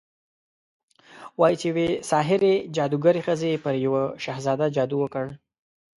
وايي 1.39 1.55
چې 1.61 1.65
يوې 1.71 1.87
ساحرې، 2.09 2.53
جادوګرې 2.75 3.21
ښځې 3.27 3.61
پر 3.63 3.73
يو 3.85 3.95
شهزاده 4.23 4.67
جادو 4.75 4.97
وکړ 5.01 5.25